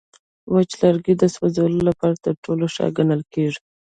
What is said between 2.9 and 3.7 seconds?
ګڼل کېږي.